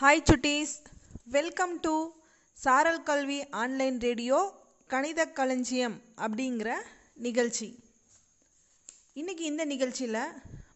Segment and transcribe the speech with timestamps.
[0.00, 0.72] Hi Chutties
[1.24, 1.92] welcome to
[2.58, 4.38] சாரல் கல்வி online radio
[4.86, 6.70] கணித களஞ்சியம் அப்படிங்கிற
[7.14, 7.68] நிகழ்ச்சி.
[9.14, 10.16] இன்றைக்கி இந்த நிகழ்ச்சியில்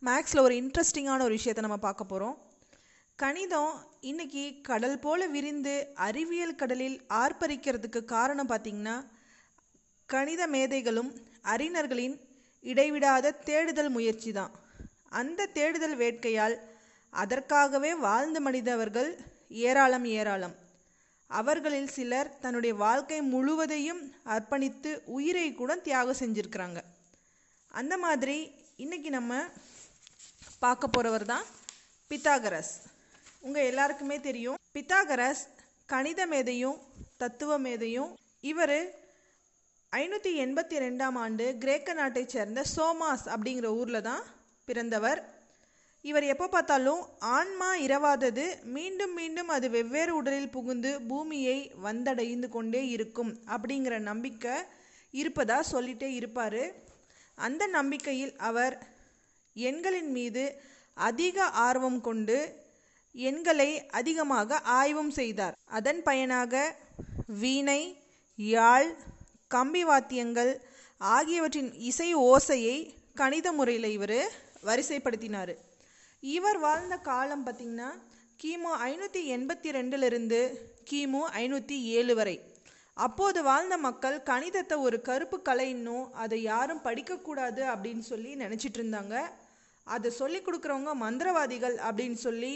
[0.00, 2.36] மேக்ஸில் ஒரு இன்ட்ரெஸ்டிங்கான ஒரு விஷயத்தை நம்ம பார்க்க போகிறோம்
[3.18, 8.96] கணிதம் இன்னைக்கு கடல் போல விரிந்து அறிவியல் கடலில் ஆர்ப்பரிக்கிறதுக்கு காரணம் பார்த்திங்கன்னா
[10.08, 11.10] கணித மேதைகளும்
[11.42, 12.20] அறிஞர்களின்
[12.60, 14.54] இடைவிடாத தேடுதல் முயற்சி தான்.
[15.08, 16.58] அந்த தேடுதல் வேட்கையால்
[17.22, 19.10] அதற்காகவே வாழ்ந்து மனிதவர்கள்
[19.66, 20.54] ஏராளம் ஏராளம்.
[21.30, 24.00] அவர்களில் சிலர் தன்னுடைய வாழ்க்கை முழுவதையும்
[24.34, 26.80] அர்ப்பணித்து உயிரை கூட தியாகம் செஞ்சுருக்கிறாங்க.
[27.80, 28.36] அந்த மாதிரி
[28.76, 29.34] இன்னைக்கு நம்ம
[30.64, 31.46] பார்க்க போகிறவர் தான்
[32.10, 32.74] பித்தாகரஸ்.
[33.46, 34.58] உங்கள் எல்லாருக்குமே தெரியும்.
[34.74, 35.42] பித்தாகரஸ்
[35.92, 36.78] கணித மேதையும்
[37.22, 38.12] தத்துவ மேதையும்
[38.52, 38.78] இவர்
[39.92, 44.22] ஐநூற்றி எண்பத்தி ரெண்டாம் ஆண்டு கிரேக்க நாட்டைச் சேர்ந்த சோமாஸ் அப்படிங்கிற ஊரில் தான்
[44.68, 45.20] பிறந்தவர்.
[46.08, 47.02] இவர் எப்போ பார்த்தாலும்
[47.36, 48.44] ஆன்மா இரவாதது
[48.76, 54.56] மீண்டும் மீண்டும் அது வெவ்வேறு உடலில் புகுந்து பூமியை வந்தடைந்து கொண்டே இருக்கும் அப்படிங்கிற நம்பிக்கை
[55.14, 56.62] இருப்பதா சொல்லிட்டே இருப்பார்.
[57.38, 58.76] அந்த நம்பிக்கையில் அவர்
[59.54, 60.44] எண்களின் மீது
[61.08, 62.38] அதிக ஆர்வம் கொண்டு
[63.14, 65.56] எண்களை அதிகமாக ஆய்வும் செய்தார்.
[65.78, 66.54] அதன் பயனாக
[67.42, 67.80] வீணை
[68.38, 68.88] யாழ்
[69.54, 70.52] கம்பி வாத்தியங்கள்
[71.16, 72.78] ஆகியவற்றின் இசை ஓசையை
[73.20, 74.18] கணித முறையில் இவர்
[74.68, 75.54] வரிசைப்படுத்தினார்.
[76.32, 77.90] இவர் வாழ்ந்த காலம் பார்த்திங்கன்னா
[78.42, 80.40] கிமு ஐநூற்றி எண்பத்தி ரெண்டுலேருந்து
[80.90, 82.36] கிமு ஐநூற்றி ஏழு வரை.
[82.96, 89.14] அப்போது வாழ்ந்த மக்கள் கணிதத்தை ஒரு கருப்பு கலைன்னும் அதை யாரும் படிக்கக்கூடாது அப்படின்னு சொல்லி நினச்சிட்டு இருந்தாங்க.
[89.86, 92.52] அதை சொல்லி கொடுக்குறவங்க மந்திரவாதிகள் அப்படின்னு சொல்லி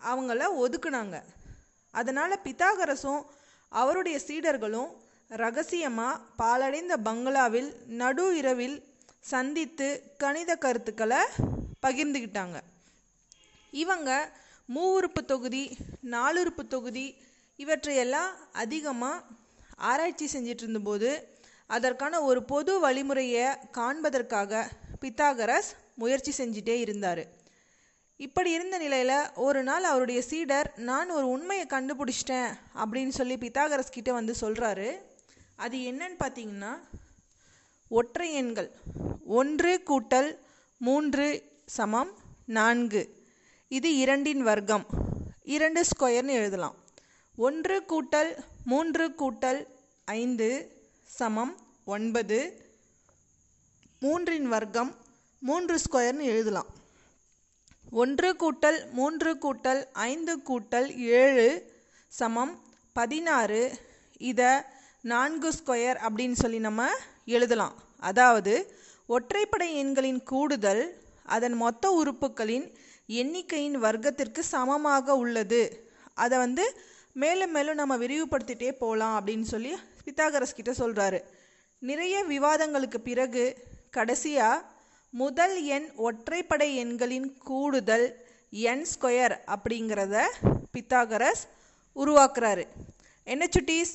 [0.00, 1.16] அவங்கள ஒதுக்குனாங்க.
[1.94, 3.22] அதனால் பித்தாகரசும்
[3.72, 4.90] அவருடைய சீடர்களும்
[5.30, 8.76] ரகசியமாக பாலடைந்த பங்களாவில் நடு இரவில்
[9.32, 9.88] சந்தித்து
[10.22, 11.20] கணித கருத்துக்களை
[11.86, 12.58] பகிர்ந்துக்கிட்டாங்க
[13.72, 14.10] இவங்க
[14.68, 15.76] மூவுறுப்பு தொகுதி
[16.10, 17.06] நாலுறுப்பு தொகுதி
[17.56, 19.24] இவற்றையெல்லாம் அதிகமாக
[19.76, 21.10] ஆராய்ச்சி செஞ்சிட்டு இருந்தபோது
[21.66, 24.68] அதற்கான ஒரு பொது வழிமுறையை காண்பதற்காக
[25.00, 27.22] பித்தாகரஸ் முயற்சி செஞ்சிட்டே இருந்தார்.
[28.16, 34.12] இப்படி இருந்த நிலையில் ஒரு நாள் அவருடைய சீடர் நான் ஒரு உண்மையை கண்டுபிடிச்சிட்டேன் அப்படின்னு சொல்லி பித்தாகரஸ் கிட்ட
[34.12, 34.90] வந்து சொல்கிறாரு
[35.56, 36.72] அது என்னன்னு பார்த்தீங்கன்னா
[37.88, 38.70] ஒற்றை எண்கள்
[39.24, 40.30] ஒன்று கூட்டல்
[40.78, 41.26] மூன்று
[41.64, 42.12] சமம்
[42.46, 43.21] நான்கு.
[43.76, 44.86] இது இரண்டின் வர்க்கம்.
[45.42, 46.74] இரண்டு ஸ்கொயர்னு எழுதலாம்.
[47.36, 49.66] ஒன்று கூட்டல் மூன்று கூட்டல்
[50.04, 50.48] ஐந்து
[51.04, 52.38] சமம் ஒன்பது.
[54.00, 54.96] மூன்றின் வர்க்கம்
[55.40, 56.66] மூன்று ஸ்கொயர்னு எழுதலாம்.
[57.90, 61.72] ஒன்று கூட்டல் மூன்று கூட்டல் ஐந்து கூட்டல் ஏழு
[62.08, 62.62] சமம்
[62.92, 63.78] பதினாறு.
[64.18, 64.52] இதை
[65.02, 66.90] நான்கு ஸ்கொயர் அப்படின்னு சொல்லி நம்ம
[67.24, 67.74] எழுதலாம்.
[67.98, 68.54] அதாவது
[69.08, 75.62] ஒற்றைப்படை எண்களின் கூடுதல் அதன் மொத்த உறுப்புகளின் எண்ணிக்கையின் வர்க்கத்திற்கு சமமாக உள்ளது.
[76.14, 76.64] அதை வந்து
[77.12, 79.72] மேலும் மேலும் நம்ம விரிவுபடுத்திட்டே போகலாம் அப்படின்னு சொல்லி
[80.04, 81.20] பித்தாகரஸ் கிட்ட சொல்கிறாரு
[81.78, 83.44] நிறைய விவாதங்களுக்கு பிறகு
[83.90, 84.64] கடைசியாக
[85.10, 88.06] முதல் எண் ஒற்றைப்படை எண்களின் கூடுதல்
[88.50, 90.24] என் ஸ்கொயர் அப்படிங்கிறத
[90.72, 91.42] பித்தாகரஸ்
[91.96, 92.64] உருவாக்குறாரு.
[93.24, 93.92] என்ன சுட்டீஸ்?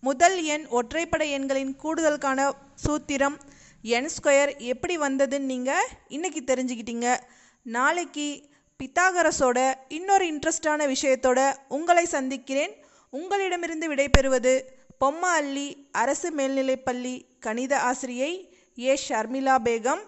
[0.00, 2.50] முதல் எண் ஒற்றைப்படை எண்களின் கூடுதலுக்கான
[2.86, 3.36] சூத்திரம்
[3.82, 7.16] என் ஸ்கொயர் எப்படி வந்ததுன்னு நீங்கள் இன்றைக்கி தெரிஞ்சுக்கிட்டீங்க.
[7.66, 12.74] நாளைக்கு பித்தாகரஸோட இன்னொரு இன்ட்ரெஸ்டான விஷயத்தோட உங்களை சந்திக்கிறேன்.
[13.10, 14.52] உங்களிடமிருந்து விடைபெறுவது
[15.04, 19.00] பொம்மா அள்ளி அரசு மேல்நிலைப்பள்ளி கணித ஆசிரியை ஏ.
[19.08, 20.02] ஷர்மிளா பேகம்.